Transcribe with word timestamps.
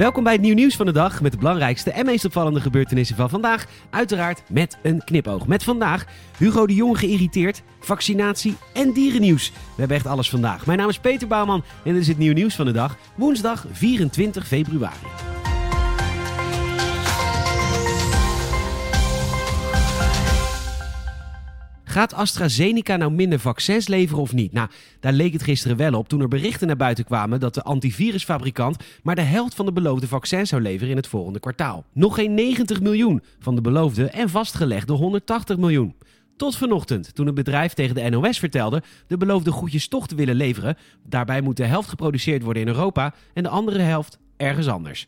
Welkom 0.00 0.24
bij 0.24 0.32
het 0.32 0.42
nieuw 0.42 0.54
nieuws 0.54 0.76
van 0.76 0.86
de 0.86 0.92
dag 0.92 1.20
met 1.20 1.32
de 1.32 1.38
belangrijkste 1.38 1.90
en 1.90 2.06
meest 2.06 2.24
opvallende 2.24 2.60
gebeurtenissen 2.60 3.16
van 3.16 3.28
vandaag. 3.30 3.66
Uiteraard 3.90 4.42
met 4.48 4.78
een 4.82 5.04
knipoog. 5.04 5.46
Met 5.46 5.64
vandaag 5.64 6.06
Hugo 6.38 6.66
de 6.66 6.74
Jong 6.74 6.98
geïrriteerd, 6.98 7.62
vaccinatie 7.80 8.56
en 8.72 8.92
dierennieuws. 8.92 9.50
We 9.50 9.56
hebben 9.76 9.96
echt 9.96 10.06
alles 10.06 10.30
vandaag. 10.30 10.66
Mijn 10.66 10.78
naam 10.78 10.88
is 10.88 10.98
Peter 10.98 11.28
Bouwman 11.28 11.64
en 11.84 11.92
dit 11.92 12.02
is 12.02 12.08
het 12.08 12.18
nieuw 12.18 12.32
nieuws 12.32 12.54
van 12.54 12.66
de 12.66 12.72
dag. 12.72 12.96
Woensdag 13.14 13.66
24 13.72 14.46
februari. 14.46 15.39
Gaat 21.90 22.14
AstraZeneca 22.14 22.96
nou 22.96 23.12
minder 23.12 23.38
vaccins 23.38 23.88
leveren 23.88 24.22
of 24.22 24.32
niet? 24.32 24.52
Nou, 24.52 24.68
daar 25.00 25.12
leek 25.12 25.32
het 25.32 25.42
gisteren 25.42 25.76
wel 25.76 25.92
op 25.92 26.08
toen 26.08 26.20
er 26.20 26.28
berichten 26.28 26.66
naar 26.66 26.76
buiten 26.76 27.04
kwamen 27.04 27.40
dat 27.40 27.54
de 27.54 27.62
antivirusfabrikant 27.62 28.84
maar 29.02 29.14
de 29.14 29.20
helft 29.20 29.54
van 29.54 29.66
de 29.66 29.72
beloofde 29.72 30.06
vaccins 30.06 30.48
zou 30.48 30.62
leveren 30.62 30.90
in 30.90 30.96
het 30.96 31.06
volgende 31.06 31.40
kwartaal. 31.40 31.84
Nog 31.92 32.14
geen 32.14 32.34
90 32.34 32.80
miljoen 32.80 33.22
van 33.38 33.54
de 33.54 33.60
beloofde 33.60 34.10
en 34.10 34.28
vastgelegde 34.28 34.92
180 34.92 35.56
miljoen. 35.56 35.94
Tot 36.36 36.56
vanochtend, 36.56 37.14
toen 37.14 37.26
het 37.26 37.34
bedrijf 37.34 37.72
tegen 37.72 37.94
de 37.94 38.10
NOS 38.10 38.38
vertelde 38.38 38.82
de 39.06 39.16
beloofde 39.16 39.50
goedjes 39.50 39.88
toch 39.88 40.08
te 40.08 40.14
willen 40.14 40.36
leveren. 40.36 40.76
Daarbij 41.06 41.40
moet 41.40 41.56
de 41.56 41.64
helft 41.64 41.88
geproduceerd 41.88 42.42
worden 42.42 42.62
in 42.62 42.68
Europa 42.68 43.14
en 43.34 43.42
de 43.42 43.48
andere 43.48 43.80
helft 43.80 44.18
ergens 44.36 44.68
anders. 44.68 45.06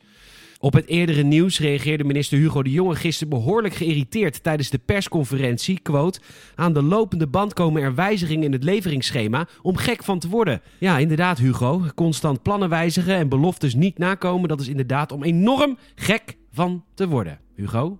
Op 0.62 0.73
het 0.73 0.87
eerdere 0.87 1.23
nieuws 1.23 1.61
reageerde 1.61 2.05
minister 2.05 2.39
Hugo 2.39 2.62
de 2.62 2.70
Jonge 2.70 2.95
gisteren 2.95 3.29
behoorlijk 3.29 3.75
geïrriteerd 3.75 4.43
tijdens 4.43 4.70
de 4.70 4.79
persconferentie. 4.79 5.80
Quote, 5.80 6.20
aan 6.55 6.73
de 6.73 6.83
lopende 6.83 7.27
band 7.27 7.53
komen 7.53 7.83
er 7.83 7.95
wijzigingen 7.95 8.45
in 8.45 8.53
het 8.53 8.65
leveringsschema 8.65 9.48
om 9.62 9.77
gek 9.77 10.05
van 10.05 10.19
te 10.19 10.29
worden. 10.29 10.62
Ja, 10.79 10.98
inderdaad 10.98 11.39
Hugo, 11.39 11.84
constant 11.95 12.43
plannen 12.43 12.69
wijzigen 12.69 13.15
en 13.15 13.29
beloftes 13.29 13.75
niet 13.75 13.98
nakomen, 13.98 14.48
dat 14.48 14.61
is 14.61 14.69
inderdaad 14.69 15.12
om 15.12 15.23
enorm 15.23 15.78
gek 15.95 16.36
van 16.53 16.84
te 16.95 17.08
worden. 17.08 17.39
Hugo? 17.55 17.98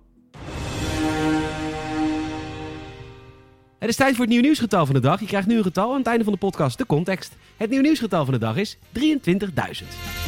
Het 3.79 3.89
is 3.89 3.95
tijd 3.95 4.15
voor 4.15 4.25
het 4.25 4.33
nieuw 4.33 4.41
nieuwsgetal 4.41 4.85
van 4.85 4.95
de 4.95 5.01
dag. 5.01 5.19
Je 5.19 5.25
krijgt 5.25 5.47
nu 5.47 5.57
een 5.57 5.63
getal 5.63 5.91
aan 5.91 5.97
het 5.97 6.07
einde 6.07 6.23
van 6.23 6.33
de 6.33 6.39
podcast, 6.39 6.77
de 6.77 6.85
context. 6.85 7.35
Het 7.57 7.69
nieuw 7.69 7.81
nieuwsgetal 7.81 8.23
van 8.25 8.33
de 8.33 8.39
dag 8.39 8.57
is 8.57 8.77
23.000. 8.99 10.22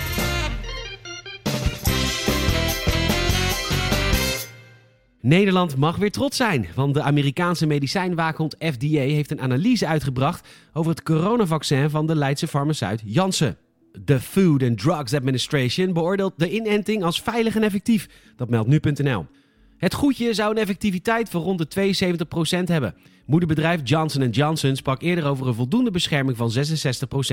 Nederland 5.26 5.78
mag 5.78 5.96
weer 5.96 6.12
trots 6.12 6.38
zijn, 6.38 6.68
want 6.76 6.94
de 6.94 7.02
Amerikaanse 7.02 7.66
medicijnwaakhond 7.66 8.56
FDA 8.60 9.00
heeft 9.00 9.32
een 9.32 9.42
analyse 9.42 9.88
uitgebracht 9.88 10.48
over 10.74 10.92
het 10.92 11.04
coronavaccin 11.04 11.90
van 11.90 12.08
de 12.08 12.16
Leidse 12.16 12.48
farmaceut 12.48 13.02
Janssen. 13.06 13.58
De 14.04 14.20
Food 14.20 14.64
and 14.64 14.78
Drugs 14.78 15.14
Administration 15.14 15.94
beoordeelt 15.94 16.34
de 16.38 16.52
inenting 16.52 17.04
als 17.04 17.22
veilig 17.22 17.56
en 17.56 17.64
effectief. 17.64 18.10
Dat 18.36 18.50
meldt 18.50 18.68
nu.nl. 18.68 19.26
Het 19.86 19.94
goedje 19.94 20.34
zou 20.34 20.52
een 20.52 20.58
effectiviteit 20.58 21.30
van 21.30 21.42
rond 21.42 21.72
de 21.72 21.96
72% 22.64 22.64
hebben. 22.64 22.96
Moederbedrijf 23.26 23.82
Johnson 23.84 24.30
Johnson 24.30 24.76
sprak 24.76 25.02
eerder 25.02 25.26
over 25.26 25.48
een 25.48 25.54
voldoende 25.54 25.92
bescherming 25.92 26.38
van 26.38 26.54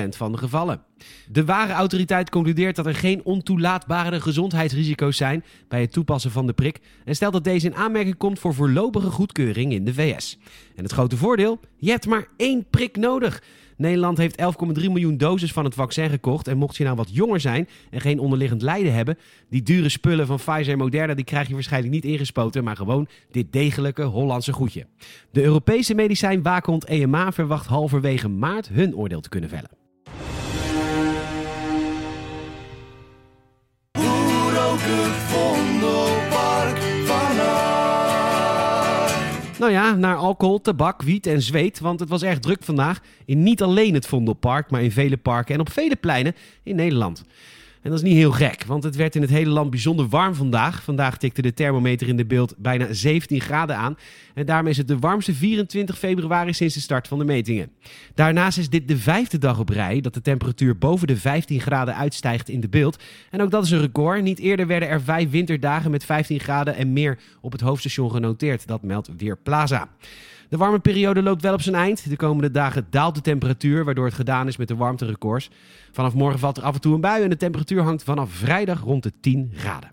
66% 0.04 0.08
van 0.08 0.32
de 0.32 0.38
gevallen. 0.38 0.82
De 1.30 1.44
ware 1.44 1.72
autoriteit 1.72 2.30
concludeert 2.30 2.76
dat 2.76 2.86
er 2.86 2.94
geen 2.94 3.24
ontoelaatbare 3.24 4.20
gezondheidsrisico's 4.20 5.16
zijn 5.16 5.44
bij 5.68 5.80
het 5.80 5.92
toepassen 5.92 6.30
van 6.30 6.46
de 6.46 6.52
prik 6.52 6.78
en 7.04 7.14
stelt 7.14 7.32
dat 7.32 7.44
deze 7.44 7.66
in 7.66 7.74
aanmerking 7.74 8.16
komt 8.16 8.38
voor 8.38 8.54
voorlopige 8.54 9.10
goedkeuring 9.10 9.72
in 9.72 9.84
de 9.84 9.94
VS. 9.94 10.38
En 10.76 10.82
het 10.82 10.92
grote 10.92 11.16
voordeel? 11.16 11.60
Je 11.76 11.90
hebt 11.90 12.06
maar 12.06 12.28
één 12.36 12.66
prik 12.70 12.96
nodig. 12.96 13.42
Nederland 13.82 14.18
heeft 14.18 14.40
11,3 14.40 14.46
miljoen 14.74 15.16
doses 15.16 15.52
van 15.52 15.64
het 15.64 15.74
vaccin 15.74 16.10
gekocht. 16.10 16.48
En 16.48 16.56
mocht 16.56 16.76
je 16.76 16.84
nou 16.84 16.96
wat 16.96 17.14
jonger 17.14 17.40
zijn 17.40 17.68
en 17.90 18.00
geen 18.00 18.18
onderliggend 18.18 18.62
lijden 18.62 18.94
hebben, 18.94 19.18
die 19.48 19.62
dure 19.62 19.88
spullen 19.88 20.26
van 20.26 20.36
Pfizer 20.36 20.72
en 20.72 20.78
Moderna, 20.78 21.14
die 21.14 21.24
krijg 21.24 21.48
je 21.48 21.54
waarschijnlijk 21.54 21.92
niet 21.92 22.04
ingespoten, 22.04 22.64
maar 22.64 22.76
gewoon 22.76 23.08
dit 23.30 23.52
degelijke 23.52 24.02
Hollandse 24.02 24.52
goedje. 24.52 24.86
De 25.30 25.42
Europese 25.42 25.94
medicijnwaakhond 25.94 26.84
EMA 26.84 27.32
verwacht 27.32 27.66
halverwege 27.66 28.28
maart 28.28 28.68
hun 28.68 28.96
oordeel 28.96 29.20
te 29.20 29.28
kunnen 29.28 29.50
vellen. 29.50 29.80
Nou 39.62 39.74
ja, 39.74 39.94
naar 39.94 40.16
alcohol, 40.16 40.60
tabak, 40.60 41.02
wiet 41.02 41.26
en 41.26 41.42
zweet. 41.42 41.80
Want 41.80 42.00
het 42.00 42.08
was 42.08 42.22
erg 42.22 42.38
druk 42.38 42.62
vandaag 42.62 43.00
in 43.24 43.42
niet 43.42 43.62
alleen 43.62 43.94
het 43.94 44.06
Vondelpark, 44.06 44.70
maar 44.70 44.82
in 44.82 44.92
vele 44.92 45.16
parken 45.16 45.54
en 45.54 45.60
op 45.60 45.70
vele 45.70 45.96
pleinen 45.96 46.34
in 46.62 46.76
Nederland. 46.76 47.24
En 47.82 47.90
dat 47.90 47.98
is 47.98 48.04
niet 48.08 48.16
heel 48.16 48.32
gek, 48.32 48.64
want 48.64 48.84
het 48.84 48.96
werd 48.96 49.14
in 49.14 49.20
het 49.20 49.30
hele 49.30 49.50
land 49.50 49.70
bijzonder 49.70 50.08
warm 50.08 50.34
vandaag. 50.34 50.82
Vandaag 50.82 51.18
tikte 51.18 51.42
de 51.42 51.54
thermometer 51.54 52.08
in 52.08 52.16
de 52.16 52.24
beeld 52.24 52.54
bijna 52.58 52.92
17 52.92 53.40
graden 53.40 53.76
aan. 53.76 53.96
En 54.34 54.46
daarmee 54.46 54.70
is 54.70 54.78
het 54.78 54.88
de 54.88 54.98
warmste 54.98 55.34
24 55.34 55.98
februari 55.98 56.52
sinds 56.52 56.74
de 56.74 56.80
start 56.80 57.08
van 57.08 57.18
de 57.18 57.24
metingen. 57.24 57.70
Daarnaast 58.14 58.58
is 58.58 58.68
dit 58.68 58.88
de 58.88 58.96
vijfde 58.96 59.38
dag 59.38 59.58
op 59.58 59.68
rij 59.68 60.00
dat 60.00 60.14
de 60.14 60.20
temperatuur 60.20 60.78
boven 60.78 61.06
de 61.06 61.16
15 61.16 61.60
graden 61.60 61.96
uitstijgt 61.96 62.48
in 62.48 62.60
de 62.60 62.68
beeld. 62.68 63.02
En 63.30 63.42
ook 63.42 63.50
dat 63.50 63.64
is 63.64 63.70
een 63.70 63.80
record. 63.80 64.22
Niet 64.22 64.38
eerder 64.38 64.66
werden 64.66 64.88
er 64.88 65.02
vijf 65.02 65.30
winterdagen 65.30 65.90
met 65.90 66.04
15 66.04 66.40
graden 66.40 66.76
en 66.76 66.92
meer 66.92 67.18
op 67.40 67.52
het 67.52 67.60
hoofdstation 67.60 68.10
genoteerd. 68.10 68.66
Dat 68.66 68.82
meldt 68.82 69.10
Weerplaza. 69.16 69.88
De 70.52 70.58
warme 70.58 70.78
periode 70.78 71.22
loopt 71.22 71.42
wel 71.42 71.52
op 71.52 71.62
zijn 71.62 71.74
eind. 71.74 72.08
De 72.08 72.16
komende 72.16 72.50
dagen 72.50 72.86
daalt 72.90 73.14
de 73.14 73.20
temperatuur, 73.20 73.84
waardoor 73.84 74.04
het 74.04 74.14
gedaan 74.14 74.46
is 74.46 74.56
met 74.56 74.68
de 74.68 74.76
warmterecords. 74.76 75.50
Vanaf 75.92 76.14
morgen 76.14 76.38
valt 76.38 76.56
er 76.56 76.62
af 76.62 76.74
en 76.74 76.80
toe 76.80 76.94
een 76.94 77.00
bui 77.00 77.22
en 77.22 77.30
de 77.30 77.36
temperatuur 77.36 77.82
hangt 77.82 78.02
vanaf 78.02 78.30
vrijdag 78.30 78.80
rond 78.80 79.02
de 79.02 79.12
10 79.20 79.52
graden. 79.54 79.90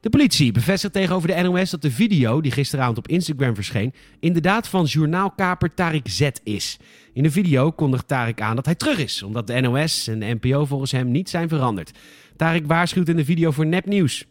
De 0.00 0.10
politie 0.10 0.52
bevestigt 0.52 0.92
tegenover 0.92 1.28
de 1.28 1.42
NOS 1.42 1.70
dat 1.70 1.82
de 1.82 1.90
video 1.90 2.40
die 2.40 2.52
gisteravond 2.52 2.98
op 2.98 3.08
Instagram 3.08 3.54
verscheen 3.54 3.92
inderdaad 4.20 4.68
van 4.68 4.84
journaalkaper 4.84 5.74
Tarik 5.74 6.08
Z 6.08 6.28
is. 6.42 6.78
In 7.12 7.22
de 7.22 7.30
video 7.30 7.70
kondigt 7.70 8.08
Tarik 8.08 8.40
aan 8.40 8.56
dat 8.56 8.64
hij 8.64 8.74
terug 8.74 8.98
is, 8.98 9.22
omdat 9.22 9.46
de 9.46 9.60
NOS 9.60 10.08
en 10.08 10.18
de 10.18 10.36
NPO 10.40 10.64
volgens 10.64 10.92
hem 10.92 11.10
niet 11.10 11.28
zijn 11.28 11.48
veranderd. 11.48 11.98
Tarik 12.36 12.66
waarschuwt 12.66 13.08
in 13.08 13.16
de 13.16 13.24
video 13.24 13.50
voor 13.50 13.66
nepnieuws. 13.66 14.26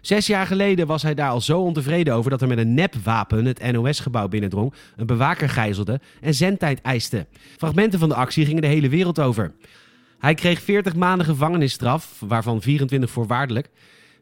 Zes 0.00 0.26
jaar 0.26 0.46
geleden 0.46 0.86
was 0.86 1.02
hij 1.02 1.14
daar 1.14 1.30
al 1.30 1.40
zo 1.40 1.60
ontevreden 1.60 2.14
over 2.14 2.30
dat 2.30 2.40
hij 2.40 2.48
met 2.48 2.58
een 2.58 2.74
nepwapen 2.74 3.44
het 3.44 3.72
NOS-gebouw 3.72 4.28
binnendrong, 4.28 4.74
een 4.96 5.06
bewaker 5.06 5.48
gijzelde 5.48 6.00
en 6.20 6.34
zendtijd 6.34 6.80
eiste. 6.80 7.26
Fragmenten 7.56 7.98
van 7.98 8.08
de 8.08 8.14
actie 8.14 8.44
gingen 8.44 8.62
de 8.62 8.68
hele 8.68 8.88
wereld 8.88 9.20
over. 9.20 9.52
Hij 10.18 10.34
kreeg 10.34 10.62
40 10.62 10.94
maanden 10.94 11.26
gevangenisstraf, 11.26 12.22
waarvan 12.26 12.62
24 12.62 13.10
voorwaardelijk. 13.10 13.68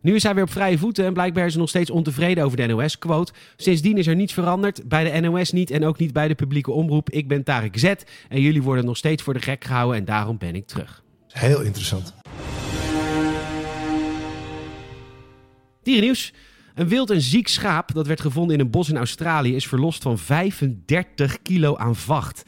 Nu 0.00 0.15
is 0.15 0.22
hij 0.22 0.34
weer 0.34 0.43
op 0.43 0.50
vrije 0.50 0.78
voeten 0.78 1.05
en 1.05 1.12
blijkbaar 1.12 1.45
is 1.47 1.53
hij 1.53 1.61
nog 1.61 1.69
steeds 1.69 1.91
ontevreden 1.91 2.45
over 2.45 2.56
de 2.56 2.66
NOS. 2.66 2.99
Quote, 2.99 3.33
sindsdien 3.56 3.97
is 3.97 4.06
er 4.06 4.15
niets 4.15 4.33
veranderd, 4.33 4.89
bij 4.89 5.11
de 5.11 5.21
NOS 5.21 5.53
niet 5.53 5.71
en 5.71 5.84
ook 5.84 5.99
niet 5.99 6.12
bij 6.12 6.28
de 6.28 6.34
publieke 6.34 6.71
omroep. 6.71 7.11
Ik 7.11 7.28
ben 7.28 7.45
Tarek 7.45 7.78
Z 7.78 7.84
en 8.28 8.41
jullie 8.41 8.62
worden 8.62 8.84
nog 8.84 8.97
steeds 8.97 9.22
voor 9.22 9.34
de 9.34 9.41
gek 9.41 9.65
gehouden 9.65 9.99
en 9.99 10.05
daarom 10.05 10.39
ben 10.39 10.55
ik 10.55 10.66
terug. 10.66 11.03
Heel 11.28 11.61
interessant. 11.61 12.15
Dierennieuws. 15.87 16.33
Een 16.75 16.89
wild 16.89 17.11
en 17.11 17.21
ziek 17.21 17.49
schaap 17.49 17.95
dat 17.95 18.07
werd 18.07 18.21
gevonden 18.21 18.55
in 18.59 18.65
een 18.65 18.71
bos 18.71 18.89
in 18.89 18.97
Australië 18.97 19.55
is 19.55 19.67
verlost 19.67 20.03
van 20.03 20.19
35 20.19 21.43
kilo 21.43 21.77
aan 21.77 21.97
vacht. 21.97 22.45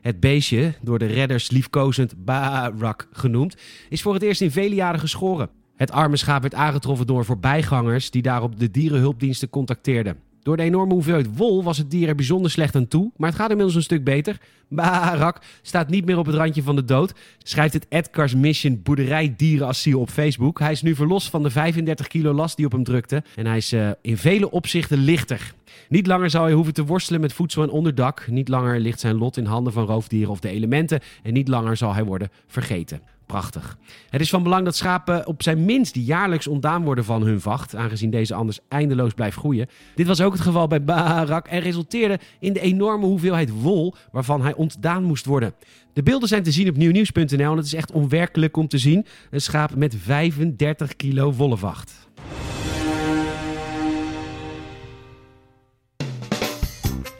Het 0.00 0.20
beestje, 0.20 0.74
door 0.82 0.98
de 0.98 1.06
redders 1.06 1.50
liefkozend 1.50 2.24
Barak 2.24 3.08
genoemd, 3.12 3.56
is 3.88 4.02
voor 4.02 4.14
het 4.14 4.22
eerst 4.22 4.40
in 4.40 4.50
vele 4.50 4.74
jaren 4.74 5.00
geschoren. 5.00 5.50
Het 5.76 5.90
arme 5.90 6.16
schaap 6.16 6.42
werd 6.42 6.54
aangetroffen 6.54 7.06
door 7.06 7.24
voorbijgangers 7.24 8.10
die 8.10 8.22
daarop 8.22 8.58
de 8.58 8.70
dierenhulpdiensten 8.70 9.50
contacteerden. 9.50 10.29
Door 10.42 10.56
de 10.56 10.62
enorme 10.62 10.92
hoeveelheid 10.92 11.36
wol 11.36 11.62
was 11.62 11.78
het 11.78 11.90
dier 11.90 12.08
er 12.08 12.14
bijzonder 12.14 12.50
slecht 12.50 12.76
aan 12.76 12.88
toe, 12.88 13.10
maar 13.16 13.28
het 13.28 13.38
gaat 13.38 13.50
inmiddels 13.50 13.76
een 13.76 13.82
stuk 13.82 14.04
beter. 14.04 14.38
Barak 14.68 15.40
staat 15.62 15.88
niet 15.88 16.04
meer 16.04 16.18
op 16.18 16.26
het 16.26 16.34
randje 16.34 16.62
van 16.62 16.76
de 16.76 16.84
dood, 16.84 17.12
schrijft 17.42 17.74
het 17.74 17.86
Edgar's 17.88 18.34
Mission 18.34 18.80
Boerderij 18.82 19.34
Dierenasiel 19.36 20.00
op 20.00 20.10
Facebook. 20.10 20.58
Hij 20.58 20.72
is 20.72 20.82
nu 20.82 20.94
verlost 20.94 21.30
van 21.30 21.42
de 21.42 21.50
35 21.50 22.06
kilo 22.06 22.32
last 22.32 22.56
die 22.56 22.66
op 22.66 22.72
hem 22.72 22.84
drukte 22.84 23.22
en 23.36 23.46
hij 23.46 23.56
is 23.56 23.72
uh, 23.72 23.90
in 24.02 24.16
vele 24.16 24.50
opzichten 24.50 24.98
lichter. 24.98 25.54
Niet 25.88 26.06
langer 26.06 26.30
zal 26.30 26.44
hij 26.44 26.52
hoeven 26.52 26.74
te 26.74 26.84
worstelen 26.84 27.20
met 27.20 27.32
voedsel 27.32 27.62
en 27.62 27.70
onderdak. 27.70 28.26
Niet 28.28 28.48
langer 28.48 28.80
ligt 28.80 29.00
zijn 29.00 29.16
lot 29.16 29.36
in 29.36 29.44
handen 29.44 29.72
van 29.72 29.86
roofdieren 29.86 30.30
of 30.30 30.40
de 30.40 30.48
elementen. 30.48 31.00
En 31.22 31.32
niet 31.32 31.48
langer 31.48 31.76
zal 31.76 31.94
hij 31.94 32.04
worden 32.04 32.30
vergeten. 32.46 33.00
Prachtig. 33.30 33.78
Het 34.08 34.20
is 34.20 34.30
van 34.30 34.42
belang 34.42 34.64
dat 34.64 34.76
schapen 34.76 35.26
op 35.26 35.42
zijn 35.42 35.64
minst 35.64 35.94
jaarlijks 35.94 36.46
ontdaan 36.46 36.84
worden 36.84 37.04
van 37.04 37.22
hun 37.22 37.40
vacht, 37.40 37.76
aangezien 37.76 38.10
deze 38.10 38.34
anders 38.34 38.58
eindeloos 38.68 39.12
blijft 39.12 39.36
groeien. 39.36 39.68
Dit 39.94 40.06
was 40.06 40.20
ook 40.20 40.32
het 40.32 40.40
geval 40.40 40.66
bij 40.66 40.84
Barak 40.84 41.46
en 41.46 41.60
resulteerde 41.60 42.18
in 42.40 42.52
de 42.52 42.60
enorme 42.60 43.06
hoeveelheid 43.06 43.50
wol 43.60 43.94
waarvan 44.12 44.42
hij 44.42 44.54
ontdaan 44.54 45.02
moest 45.02 45.26
worden. 45.26 45.54
De 45.92 46.02
beelden 46.02 46.28
zijn 46.28 46.42
te 46.42 46.52
zien 46.52 46.68
op 46.68 46.76
nieuwnieuws.nl 46.76 47.50
en 47.50 47.56
het 47.56 47.66
is 47.66 47.74
echt 47.74 47.92
onwerkelijk 47.92 48.56
om 48.56 48.68
te 48.68 48.78
zien. 48.78 49.06
Een 49.30 49.40
schaap 49.40 49.74
met 49.74 49.94
35 49.98 50.96
kilo 50.96 51.32
wollevacht. 51.32 52.08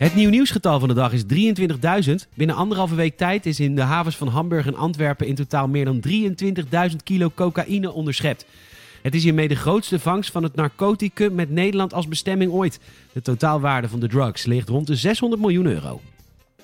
Het 0.01 0.15
nieuw 0.15 0.31
nieuwsgetal 0.31 0.79
van 0.79 0.89
de 0.89 0.95
dag 0.95 1.13
is 1.13 1.23
23.000. 2.09 2.15
Binnen 2.35 2.57
anderhalve 2.57 2.95
week 2.95 3.17
tijd 3.17 3.47
is 3.47 3.61
in 3.61 3.75
de 3.75 3.83
havens 3.83 4.17
van 4.17 4.29
Hamburg 4.29 4.67
en 4.67 4.77
Antwerpen 4.77 5.27
in 5.27 5.35
totaal 5.35 5.69
meer 5.69 5.85
dan 5.85 6.05
23.000 6.91 6.97
kilo 7.05 7.31
cocaïne 7.35 7.93
onderschept. 7.93 8.47
Het 9.03 9.15
is 9.15 9.23
hiermee 9.23 9.49
de 9.49 9.55
grootste 9.55 9.99
vangst 9.99 10.31
van 10.31 10.43
het 10.43 10.55
narcoticum 10.55 11.35
met 11.35 11.51
Nederland 11.51 11.95
als 11.95 12.09
bestemming 12.09 12.53
ooit. 12.53 12.81
De 13.13 13.23
totaalwaarde 13.23 13.89
van 13.89 14.01
de 14.01 14.09
drugs 14.09 14.45
ligt 14.45 14.69
rond 14.69 14.87
de 14.87 14.97
600 14.97 15.43
miljoen 15.43 15.67
euro. 15.67 16.01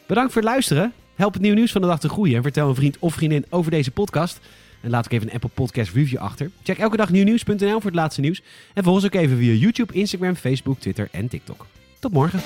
Bedankt 0.07 0.33
voor 0.33 0.43
het 0.43 0.51
luisteren. 0.51 0.93
Help 1.15 1.33
het 1.33 1.43
nieuw 1.43 1.55
nieuws 1.55 1.73
van 1.73 1.81
de 1.81 1.87
dag 1.87 2.01
te 2.01 2.09
groeien 2.09 2.37
en 2.37 2.43
vertel 2.43 2.69
een 2.69 2.75
vriend 2.75 2.97
of 2.99 3.15
vriendin 3.15 3.45
over 3.49 3.71
deze 3.71 3.91
podcast. 3.91 4.41
En 4.81 4.91
laat 4.91 5.05
ook 5.05 5.13
even 5.13 5.29
een 5.29 5.35
Apple 5.35 5.51
Podcast 5.55 5.93
review 5.93 6.19
achter. 6.19 6.51
Check 6.63 6.79
elke 6.79 6.97
dag 6.97 7.11
nieuwnieuws.nl 7.11 7.57
voor 7.59 7.91
het 7.91 7.95
laatste 7.95 8.21
nieuws. 8.21 8.43
En 8.75 8.83
volg 8.83 8.97
ons 8.97 9.05
ook 9.05 9.15
even 9.15 9.37
via 9.37 9.53
YouTube, 9.53 9.93
Instagram, 9.93 10.35
Facebook, 10.35 10.79
Twitter 10.79 11.09
en 11.13 11.29
TikTok. 11.29 11.67
Tot 11.99 12.13
morgen. 12.13 12.41